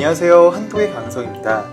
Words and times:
안녕하세요. 0.00 0.48
한토의 0.48 0.94
강성입니다. 0.94 1.66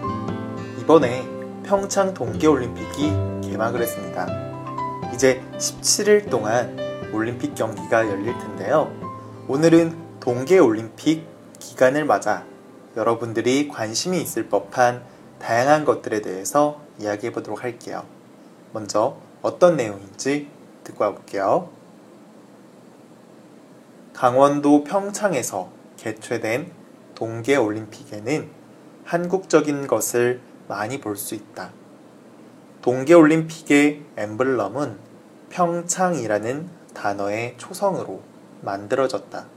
이번에 0.82 1.26
평창 1.64 2.14
동계올림픽이 2.14 3.14
개막을 3.41 3.82
했습니다. 3.82 4.27
이제 5.14 5.41
17일 5.57 6.30
동안 6.30 6.77
올림픽 7.13 7.55
경기가 7.55 8.05
열릴 8.05 8.38
텐데요. 8.38 8.91
오늘은 9.48 10.20
동계올림픽 10.20 11.26
기간을 11.59 12.03
맞아 12.03 12.44
여러분들이 12.98 13.70
관심이 13.70 14.22
있을 14.22 14.50
법한 14.50 15.05
다양한 15.39 15.86
것들에 15.86 16.22
대해서 16.22 16.81
이야기해 17.00 17.31
보도록 17.31 17.64
할게요. 17.64 18.03
먼저 18.73 19.16
어떤 19.41 19.78
내용인지 19.78 20.50
듣고 20.84 21.05
와볼게요. 21.05 21.70
강원도 24.12 24.84
평창에서 24.84 25.70
개최된 25.95 26.77
동계 27.17 27.55
올림픽에는 27.55 28.48
한국적인 29.03 29.88
것을 29.88 30.39
많이 30.67 31.02
볼 31.02 31.17
수 31.17 31.34
있다. 31.34 31.71
동계 32.84 33.16
올림픽의 33.16 34.05
엠블럼은 34.16 34.99
평창이라는 35.49 36.70
단어의 36.94 37.55
초성으로 37.58 38.22
만들어졌다. 38.61 39.48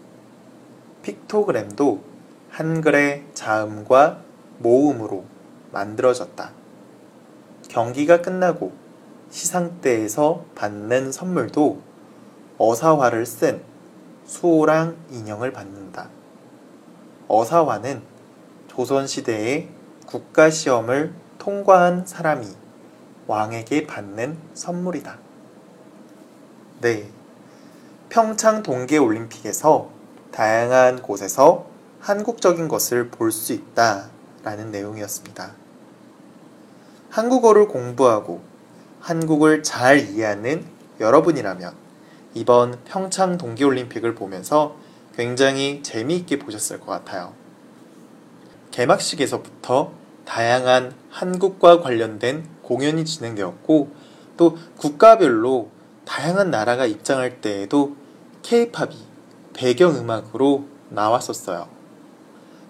픽토그램도 1.02 2.02
한글의 2.48 3.26
자음과 3.34 4.22
모음으로 4.60 5.26
만들어졌다. 5.70 6.52
경기가 7.68 8.22
끝나고 8.22 8.72
시상대에서 9.28 10.46
받는 10.54 11.12
선물도 11.12 11.82
어사화를 12.56 13.26
쓴 13.26 13.60
수호랑 14.24 14.96
인형을 15.10 15.52
받는다. 15.52 16.08
어사화는 17.30 18.02
조선시대의 18.66 19.68
국가시험을 20.06 21.14
통과한 21.38 22.04
사람이 22.04 22.46
왕에게 23.28 23.86
받는 23.86 24.36
선물이다. 24.54 25.18
네. 26.80 27.08
평창 28.08 28.64
동계올림픽에서 28.64 29.88
다양한 30.32 31.02
곳에서 31.02 31.66
한국적인 32.00 32.66
것을 32.66 33.10
볼 33.10 33.30
수 33.30 33.52
있다. 33.52 34.08
라는 34.42 34.70
내용이었습니다. 34.72 35.52
한국어를 37.10 37.68
공부하고 37.68 38.40
한국을 39.00 39.62
잘 39.62 39.98
이해하는 39.98 40.64
여러분이라면 40.98 41.74
이번 42.34 42.78
평창 42.84 43.38
동계올림픽을 43.38 44.14
보면서 44.14 44.76
굉장히 45.20 45.82
재미있게 45.82 46.38
보셨을 46.38 46.80
것 46.80 46.86
같아요. 46.86 47.34
개막식에서부터 48.70 49.92
다양한 50.24 50.94
한국과 51.10 51.82
관련된 51.82 52.48
공연이 52.62 53.04
진행되었고 53.04 53.90
또 54.38 54.56
국가별로 54.78 55.68
다양한 56.06 56.50
나라가 56.50 56.86
입장할 56.86 57.42
때에도 57.42 57.96
케이팝이 58.42 58.96
배경음악으로 59.52 60.64
나왔었어요. 60.88 61.68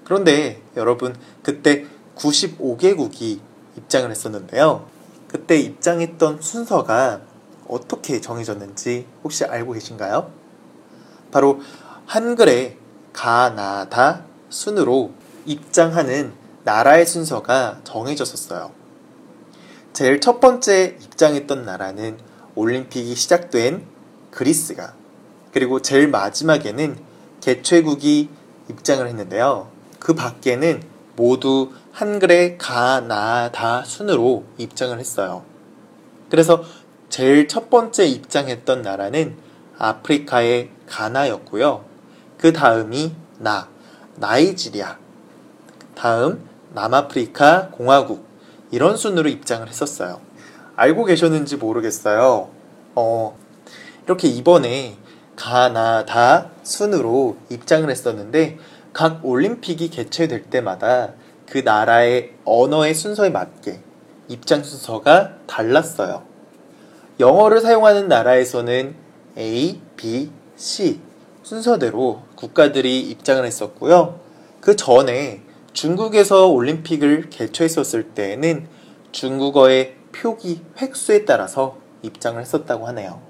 그런데 0.03 0.61
여러분 0.77 1.15
그때 1.45 1.87
95개국이 2.17 3.39
입장을 3.77 4.11
했었는데요. 4.11 4.89
그때 5.29 5.57
입장했던 5.57 6.43
순서가 6.43 7.21
어떻게 7.69 8.21
정해졌는지 8.21 9.07
혹시 9.23 9.45
알고 9.45 9.75
계신가요? 9.75 10.33
바로 11.31 11.61
한글의 12.11 12.77
가나다 13.13 14.25
순으로 14.49 15.13
입장하는 15.47 16.33
나라의 16.65 17.07
순서가 17.07 17.83
정해졌었어요. 17.85 18.73
제일 19.93 20.21
첫 20.21 20.41
번째 20.41 20.97
입장했던 21.01 21.65
나라는 21.65 22.19
올림픽이 22.57 23.15
시작된 23.15 23.87
그리스가 24.33 24.95
그리고 25.53 25.83
제일 25.83 26.09
마지막에는 26.09 26.99
개최국이 27.41 28.29
입장을 28.69 29.07
했는데요. 29.07 29.69
그 30.01 30.17
밖에는 30.17 30.83
모두 31.15 31.71
한글의 31.93 32.59
가 32.59 33.03
나 33.07 33.53
다 33.53 33.85
순으로 33.85 34.47
입장을 34.59 34.99
했어요. 34.99 35.45
그래서 36.29 36.65
제일 37.09 37.47
첫 37.47 37.71
번째 37.71 38.05
입장했던 38.07 38.83
나라는 38.83 39.37
아프리카의 39.79 40.71
가나였고요. 40.89 41.90
그 42.41 42.55
다음이 42.55 43.15
나, 43.39 43.69
나이지리아, 44.17 44.97
다음 45.95 46.49
남아프리카 46.73 47.69
공화국 47.69 48.25
이런 48.71 48.97
순으로 48.97 49.29
입장을 49.29 49.69
했었어요. 49.69 50.23
알고 50.75 51.05
계셨는지 51.05 51.59
모르겠어요. 51.59 52.49
어, 52.95 53.39
이렇게 54.07 54.29
이번에 54.29 54.97
가나다 55.37 56.49
순으로 56.63 57.37
입장을 57.51 57.91
했었는데 57.91 58.59
각 58.95 59.23
올림픽이 59.23 59.91
개최될 59.91 60.45
때마다 60.45 61.13
그 61.47 61.59
나라의 61.59 62.37
언어의 62.47 62.95
순서에 62.95 63.29
맞게 63.29 63.81
입장 64.29 64.63
순서가 64.63 65.35
달랐어요. 65.47 66.23
영어를 67.19 67.61
사용하는 67.61 68.09
나라에서는 68.09 68.95
A, 69.37 69.79
B, 69.97 70.31
C 70.57 71.01
순서대로 71.43 72.23
국가들이 72.41 73.01
입장을 73.01 73.45
했었고요. 73.45 74.19
그 74.61 74.75
전에 74.75 75.43
중국에서 75.75 76.49
올림픽을 76.49 77.29
개최했었을 77.29 78.11
때에는 78.15 78.67
중국어의 79.13 79.97
표기 80.13 80.63
획수에 80.81 81.27
따라서 81.27 81.77
입장을 82.03 82.41
했었다고 82.41 82.87
하네요. 82.89 83.21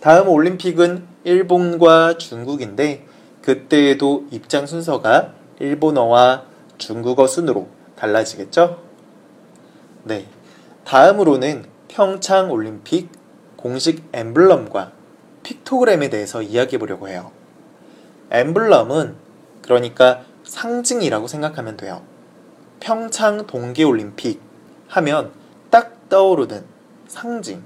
다음 0.00 0.28
올림픽은 0.28 1.06
일본과 1.24 2.18
중국인데 2.18 3.06
그때에도 3.42 4.26
입장 4.30 4.66
순서가 4.66 5.34
일본어와 5.58 6.44
중국어 6.78 7.26
순으로 7.26 7.68
달라지겠죠? 7.96 8.82
네. 10.04 10.26
다음으로는 10.84 11.64
평창 11.88 12.50
올림픽 12.50 13.10
공식 13.56 14.08
엠블럼과 14.12 14.92
픽토그램에 15.42 16.08
대해서 16.10 16.42
이야기해 16.42 16.78
보려고 16.78 17.08
해요. 17.08 17.32
엠블럼은 18.30 19.16
그러니까 19.62 20.22
상징이라고 20.44 21.26
생각하면 21.26 21.76
돼요. 21.76 22.02
평창 22.80 23.46
동계올림픽 23.46 24.40
하면 24.88 25.32
딱 25.70 26.08
떠오르는 26.08 26.64
상징. 27.08 27.62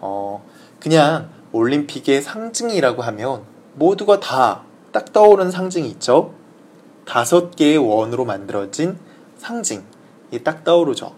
어, 0.00 0.44
그냥 0.78 1.30
올림픽의 1.52 2.22
상징이라고 2.22 3.02
하면 3.02 3.42
모두가 3.74 4.20
다 4.20 4.70
딱 4.92 5.12
떠오르는 5.12 5.52
상징이 5.52 5.88
있죠? 5.90 6.34
다섯 7.04 7.54
개의 7.54 7.78
원으로 7.78 8.24
만들어진 8.24 8.98
상징이 9.38 9.82
딱 10.44 10.64
떠오르죠. 10.64 11.14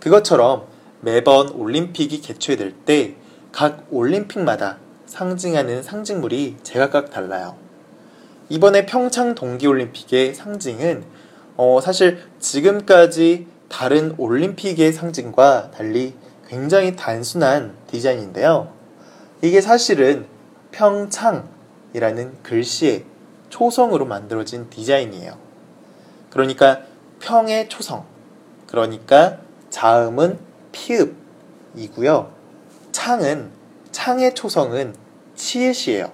그것처럼 0.00 0.66
매번 1.00 1.50
올림픽이 1.50 2.20
개최될 2.20 2.72
때 2.84 3.16
각 3.50 3.86
올림픽마다 3.90 4.76
상징하는 5.06 5.82
상징물이 5.82 6.58
제각각 6.62 7.10
달라요. 7.10 7.56
이번에 8.48 8.86
평창 8.86 9.34
동계올림픽의 9.34 10.34
상징은 10.34 11.04
어, 11.56 11.80
사실 11.82 12.22
지금까지 12.38 13.46
다른 13.68 14.14
올림픽의 14.16 14.92
상징과 14.92 15.70
달리 15.70 16.14
굉장히 16.46 16.96
단순한 16.96 17.74
디자인인데요. 17.88 18.72
이게 19.42 19.60
사실은 19.60 20.26
평창이라는 20.72 22.42
글씨의 22.42 23.04
초성으로 23.50 24.06
만들어진 24.06 24.70
디자인이에요. 24.70 25.36
그러니까 26.30 26.80
평의 27.20 27.68
초성. 27.68 28.04
그러니까 28.66 29.38
자음은 29.70 30.38
피읍이고요. 30.72 32.32
창은 32.92 33.50
창의 33.92 34.34
초성은 34.34 34.94
치읓이에요. 35.34 36.12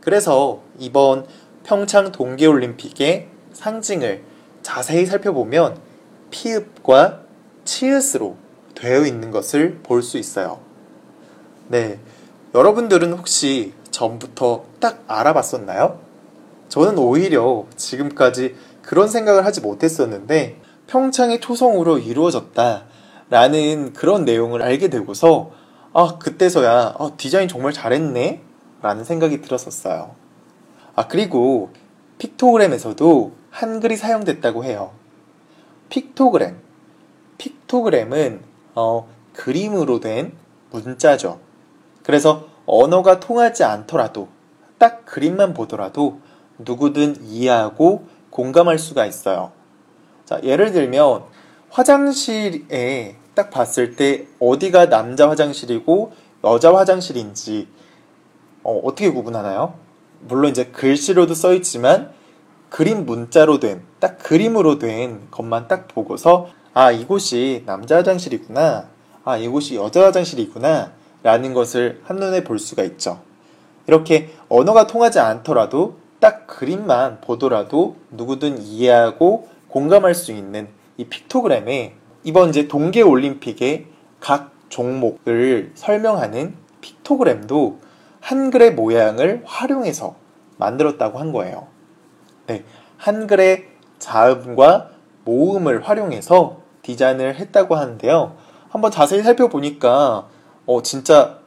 그래서 0.00 0.62
이번 0.78 1.26
평창 1.68 2.12
동계올림픽의 2.12 3.28
상징을 3.52 4.22
자세히 4.62 5.04
살펴보면 5.04 5.78
피읍과 6.30 7.20
치읓으로 7.66 8.36
되어 8.74 9.04
있는 9.04 9.30
것을 9.30 9.80
볼 9.82 10.02
수 10.02 10.16
있어요. 10.16 10.60
네. 11.66 11.98
여러분들은 12.54 13.12
혹시 13.12 13.74
전부터 13.90 14.64
딱 14.80 15.04
알아봤었나요? 15.08 16.00
저는 16.70 16.96
오히려 16.96 17.66
지금까지 17.76 18.56
그런 18.80 19.08
생각을 19.08 19.44
하지 19.44 19.60
못했었는데 19.60 20.62
평창의 20.86 21.42
초성으로 21.42 21.98
이루어졌다 21.98 22.84
라는 23.28 23.92
그런 23.92 24.24
내용을 24.24 24.62
알게 24.62 24.88
되고서 24.88 25.50
아 25.92 26.16
그때서야 26.18 26.94
아, 26.98 27.10
디자인 27.18 27.46
정말 27.46 27.74
잘했네 27.74 28.40
라는 28.80 29.04
생각이 29.04 29.42
들었었어요. 29.42 30.27
아, 30.98 31.06
그리고 31.06 31.70
픽토그램에서도 32.18 33.30
한글이 33.52 33.96
사용됐다고 33.96 34.64
해요. 34.64 34.90
픽토그램. 35.90 36.56
픽토그램은 37.38 38.40
어, 38.74 39.08
그림으로 39.32 40.00
된 40.00 40.32
문자죠. 40.72 41.38
그래서 42.02 42.48
언어가 42.66 43.20
통하지 43.20 43.62
않더라도 43.62 44.26
딱 44.78 45.06
그림만 45.06 45.54
보더라도 45.54 46.18
누구든 46.58 47.22
이해하고 47.22 48.08
공감할 48.30 48.80
수가 48.80 49.06
있어요. 49.06 49.52
자, 50.24 50.40
예를 50.42 50.72
들면 50.72 51.22
화장실에 51.70 53.14
딱 53.36 53.50
봤을 53.50 53.94
때 53.94 54.26
어디가 54.40 54.88
남자 54.88 55.30
화장실이고 55.30 56.12
여자 56.42 56.74
화장실인지 56.74 57.68
어, 58.64 58.80
어떻게 58.82 59.12
구분하나요? 59.12 59.86
물론 60.20 60.50
이제 60.50 60.66
글씨로도 60.66 61.34
써 61.34 61.54
있지만 61.54 62.12
그림 62.68 63.06
문자로 63.06 63.60
된, 63.60 63.82
딱 63.98 64.18
그림으로 64.18 64.78
된 64.78 65.28
것만 65.30 65.68
딱 65.68 65.88
보고서 65.88 66.48
아, 66.74 66.90
이곳이 66.90 67.62
남자 67.66 67.96
화장실이구나. 67.96 68.88
아, 69.24 69.36
이곳이 69.36 69.76
여자 69.76 70.06
화장실이구나. 70.06 70.92
라는 71.22 71.52
것을 71.52 72.00
한눈에 72.04 72.44
볼 72.44 72.58
수가 72.58 72.84
있죠. 72.84 73.20
이렇게 73.86 74.30
언어가 74.48 74.86
통하지 74.86 75.18
않더라도 75.18 75.96
딱 76.20 76.46
그림만 76.46 77.20
보더라도 77.20 77.96
누구든 78.10 78.62
이해하고 78.62 79.48
공감할 79.68 80.14
수 80.14 80.32
있는 80.32 80.68
이 80.96 81.04
픽토그램에 81.04 81.94
이번 82.24 82.50
이제 82.50 82.68
동계 82.68 83.02
올림픽의 83.02 83.86
각 84.20 84.52
종목을 84.68 85.72
설명하는 85.74 86.54
픽토그램도 86.80 87.80
한글의 88.28 88.74
모양을 88.74 89.42
활용해서 89.46 90.14
만들었다고 90.58 91.18
한 91.18 91.32
거예요. 91.32 91.66
네, 92.46 92.62
한글의 92.98 93.68
자음과 93.98 94.90
모음을 95.24 95.88
활용해서 95.88 96.58
디자인을 96.82 97.36
했다고 97.36 97.74
하는데요. 97.74 98.36
한번 98.68 98.90
자세히 98.90 99.22
살펴보니까 99.22 100.28
어, 100.66 100.82
진짜 100.82 101.38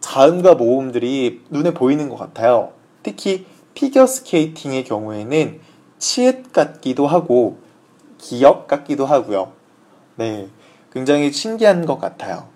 자음과 0.00 0.56
모음들이 0.56 1.42
눈에 1.48 1.72
보이는 1.72 2.10
것 2.10 2.16
같아요. 2.16 2.72
특히 3.02 3.46
피겨 3.72 4.06
스케이팅의 4.06 4.84
경우에는 4.84 5.60
치읓 5.96 6.52
같기도 6.52 7.06
하고 7.06 7.60
기역 8.18 8.68
같기도 8.68 9.06
하고요. 9.06 9.52
네, 10.16 10.48
굉장히 10.92 11.32
신기한 11.32 11.86
것 11.86 11.98
같아요. 11.98 12.48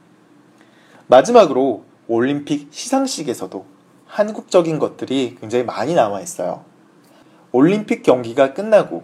마지막으로 1.07 1.84
올림픽 2.07 2.69
시상식에서도 2.71 3.65
한국적인 4.07 4.79
것들이 4.79 5.37
굉장히 5.41 5.65
많이 5.65 5.95
남아 5.95 6.21
있어요. 6.21 6.65
올림픽 7.53 8.03
경기가 8.03 8.53
끝나고 8.53 9.03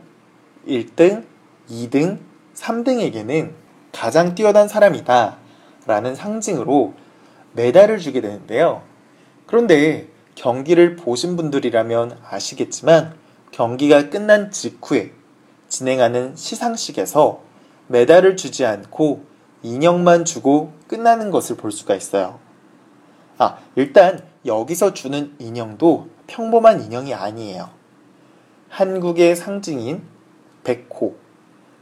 1등, 0.66 1.24
2등, 1.68 2.18
3등에게는 2.54 3.52
가장 3.92 4.34
뛰어난 4.34 4.68
사람이다 4.68 5.38
라는 5.86 6.14
상징으로 6.14 6.94
메달을 7.54 7.98
주게 7.98 8.20
되는데요. 8.20 8.82
그런데 9.46 10.08
경기를 10.34 10.96
보신 10.96 11.36
분들이라면 11.36 12.18
아시겠지만 12.28 13.14
경기가 13.50 14.10
끝난 14.10 14.50
직후에 14.50 15.12
진행하는 15.68 16.36
시상식에서 16.36 17.42
메달을 17.88 18.36
주지 18.36 18.64
않고 18.64 19.24
인형만 19.62 20.24
주고 20.24 20.72
끝나는 20.86 21.30
것을 21.30 21.56
볼 21.56 21.72
수가 21.72 21.94
있어요. 21.94 22.38
아, 23.40 23.56
일단 23.74 24.22
여기서 24.44 24.92
주는 24.92 25.34
인형도 25.38 26.08
평범한 26.26 26.82
인형이 26.82 27.14
아니에요. 27.14 27.70
한국의 28.68 29.34
상징인 29.34 30.02
백호, 30.62 31.14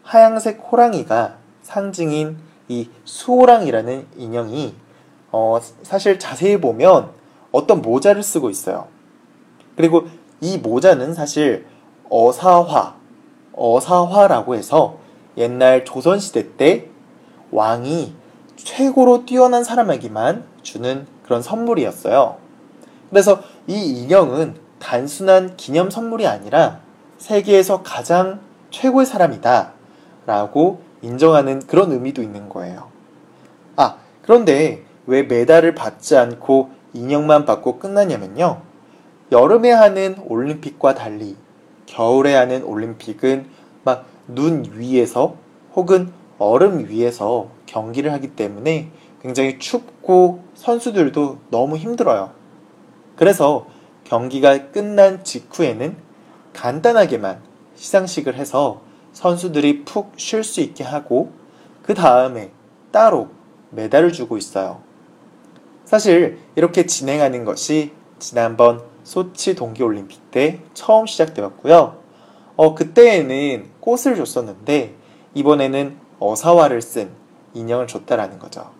하양색 0.05 0.61
호랑이가 0.71 1.37
상징인 1.63 2.39
이 2.69 2.89
수호랑이라는 3.05 4.07
인형이 4.17 4.77
어, 5.33 5.59
사실 5.83 6.21
자세히 6.21 6.61
보면 6.61 7.11
어떤 7.51 7.83
모자를 7.83 8.23
쓰고 8.23 8.51
있어요. 8.51 8.87
그리고 9.77 10.07
이 10.41 10.59
모자는 10.59 11.13
사실 11.13 11.67
어사화, 12.09 12.95
어사화라고 13.53 14.55
해서 14.55 14.99
옛날 15.37 15.85
조선시대 15.85 16.57
때 16.57 16.87
왕이 17.51 18.15
최고로 18.55 19.27
뛰어난 19.27 19.65
사람에게만 19.65 20.58
주는 20.73 21.07
그런 21.25 21.43
선물이었어요. 21.43 22.37
그래서 23.11 23.41
이 23.67 23.75
인형은 23.75 24.57
단순한 24.79 25.57
기념 25.57 25.91
선물이 25.91 26.27
아니라 26.27 26.81
세계에서 27.19 27.83
가장 27.83 28.41
최고의 28.71 29.07
사람이다. 29.07 29.73
라고 30.27 30.83
인정하는 31.03 31.67
그런 31.67 31.91
의미도 31.93 32.23
있는 32.23 32.49
거예요. 32.49 32.89
아, 33.77 33.97
그런데 34.23 34.85
왜 35.07 35.23
메달을 35.23 35.75
받지 35.75 36.17
않고 36.17 36.71
인형만 36.93 37.47
받고 37.47 37.79
끝나냐면요. 37.79 38.61
여름에 39.33 39.73
하는 39.73 40.17
올림픽과 40.27 40.95
달리 40.95 41.37
겨울에 41.87 42.35
하는 42.35 42.63
올림픽은 42.63 43.47
막 43.85 44.19
눈 44.29 44.65
위에서 44.75 45.37
혹은 45.75 46.13
얼음 46.39 46.89
위에서 46.89 47.49
경기를 47.67 48.13
하기 48.13 48.37
때문에 48.37 48.91
굉장히 49.23 49.59
춥고 49.59 49.98
선수들도 50.55 51.39
너무 51.51 51.77
힘들어요. 51.77 52.33
그래서 53.17 53.67
경기가 54.05 54.71
끝난 54.71 55.23
직후에는 55.23 55.97
간단하게만 56.55 57.43
시상식을 57.75 58.35
해서 58.35 58.81
선수들이 59.13 59.85
푹 59.85 60.13
쉴 60.17 60.45
수 60.45 60.61
있게 60.61 60.83
하고 60.85 61.33
그 61.83 61.95
다음에 61.95 62.51
따로 62.91 63.29
메달을 63.71 64.13
주고 64.13 64.37
있어요. 64.37 64.81
사실 65.85 66.39
이렇게 66.55 66.87
진행하는 66.87 67.45
것이 67.45 67.93
지난번 68.19 68.83
소치 69.05 69.55
동계올림픽 69.55 70.31
때 70.31 70.61
처음 70.75 71.07
시작되었고요. 71.07 71.99
어, 72.57 72.75
그때에는 72.75 73.71
꽃을 73.81 74.17
줬었는데 74.17 74.95
이번에는 75.35 75.97
어사화를 76.19 76.83
쓴 76.83 77.11
인형을 77.55 77.87
줬다라는 77.87 78.39
거죠. 78.39 78.78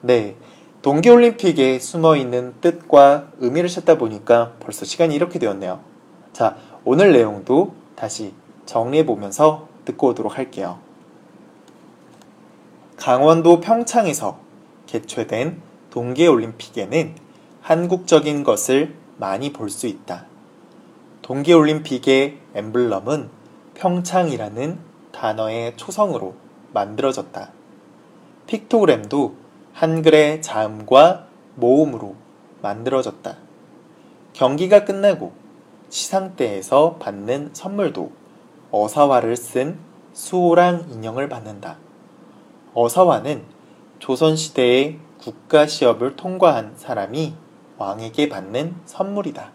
네. 0.00 0.36
동계올림픽에 0.82 1.80
숨어 1.80 2.16
있는 2.16 2.54
뜻과 2.60 3.32
의미를 3.38 3.68
찾다 3.68 3.98
보니까 3.98 4.52
벌써 4.60 4.84
시간이 4.84 5.14
이렇게 5.14 5.38
되었네요. 5.38 5.80
자, 6.32 6.56
오늘 6.84 7.12
내용도 7.12 7.74
다시 7.96 8.32
정리해 8.64 9.04
보면서 9.04 9.66
듣고 9.84 10.08
오도록 10.08 10.38
할게요. 10.38 10.78
강원도 12.96 13.60
평창에서 13.60 14.38
개최된 14.86 15.60
동계올림픽에는 15.90 17.14
한국적인 17.60 18.44
것을 18.44 18.94
많이 19.16 19.52
볼 19.52 19.68
수 19.68 19.88
있다. 19.88 20.26
동계올림픽의 21.22 22.38
엠블럼은 22.54 23.30
평창이라는 23.74 24.78
단어의 25.12 25.76
초성으로 25.76 26.34
만들어졌다. 26.72 27.50
픽토그램도 28.46 29.34
한글의 29.78 30.42
자음과 30.42 31.26
모음으로 31.54 32.16
만들어졌다. 32.62 33.36
경기가 34.32 34.84
끝나고 34.84 35.32
시상대에서 35.88 36.96
받는 36.96 37.50
선물도 37.52 38.10
어사화를 38.72 39.36
쓴 39.36 39.78
수호랑 40.12 40.88
인형을 40.90 41.28
받는다. 41.28 41.76
어사화는 42.74 43.44
조선시대의 44.00 44.98
국가 45.20 45.68
시험을 45.68 46.16
통과한 46.16 46.72
사람이 46.74 47.34
왕에게 47.78 48.28
받는 48.28 48.74
선물이다. 48.84 49.52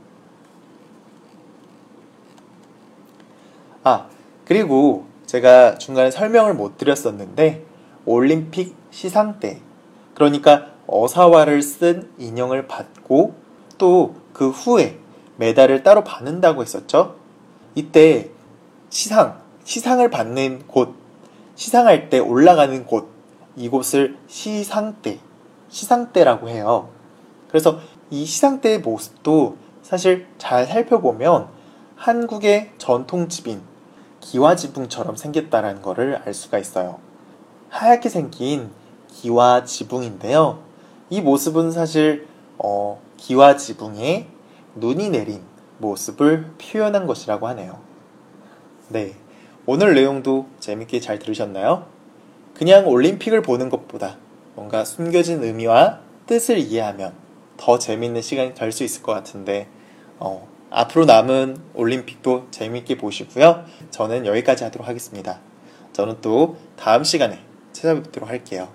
아, 3.84 4.08
그리고 4.46 5.06
제가 5.26 5.78
중간에 5.78 6.12
설명을 6.12 6.54
못 6.54 6.78
드렸었는데, 6.78 7.66
올림픽 8.06 8.74
시상 8.90 9.42
때, 9.42 9.60
그러니까 10.14 10.68
어사화를 10.88 11.62
쓴 11.62 12.10
인형을 12.18 12.68
받고 12.68 13.36
또 13.78 14.24
그 14.34 14.50
후에 14.50 15.00
메달을 15.38 15.84
따로 15.84 16.04
받는다고 16.04 16.64
했었죠. 16.64 17.16
이때 17.76 18.32
시상, 18.90 19.40
시상을 19.64 20.10
받는 20.10 20.68
곳, 20.68 20.96
시상할 21.56 22.10
때 22.10 22.20
올라가는 22.20 22.86
곳, 22.86 23.10
이곳을 23.56 24.18
시상대, 24.28 25.20
시상대라고 25.70 26.50
해요. 26.50 26.90
그래서 27.48 27.80
이 28.10 28.26
시상대의 28.26 28.80
모습도 28.80 29.58
사실 29.82 30.28
잘 30.38 30.66
살펴보면 30.66 31.48
한국의 31.96 32.72
전통집인 32.78 33.62
기와지붕처럼 34.20 35.16
생겼다는 35.16 35.82
것을 35.82 36.22
알 36.26 36.34
수가 36.34 36.58
있어요. 36.58 37.00
하얗게 37.70 38.10
생긴 38.10 38.72
기와 39.14 39.64
지붕인데요. 39.64 40.60
이 41.10 41.22
모습은 41.22 41.72
사실 41.72 42.28
어, 42.58 43.02
기와 43.18 43.56
지붕에 43.56 44.28
눈이 44.76 45.10
내린 45.12 45.42
모습을 45.78 46.52
표현한 46.58 47.08
것이라고 47.08 47.48
하네요. 47.50 47.80
네. 48.90 49.16
오늘 49.66 49.94
내용도 49.96 50.48
재밌게 50.60 51.00
잘 51.00 51.20
들으셨나요? 51.20 51.86
그냥 52.54 52.88
올림픽을 52.88 53.42
보는 53.42 53.70
것보다 53.70 54.18
뭔가 54.56 54.84
숨겨진 54.84 55.44
의미와 55.44 56.00
뜻을 56.26 56.58
이해하면 56.58 57.14
더 57.58 57.80
재밌는 57.80 58.22
시간이 58.22 58.56
될 58.56 58.72
수 58.72 58.84
있을 58.84 59.04
것 59.04 59.14
같은데, 59.14 59.68
어, 60.20 60.48
앞으로 60.70 61.06
남은 61.06 61.58
올림픽도 61.76 62.48
재밌게 62.52 62.98
보시고요. 62.98 63.64
저는 63.92 64.26
여기까지 64.26 64.64
하도록 64.66 64.88
하겠습니다. 64.88 65.40
저는 65.94 66.18
또 66.22 66.58
다음 66.76 67.04
시간에 67.04 67.40
찾아뵙도록 67.72 68.30
할게요. 68.30 68.68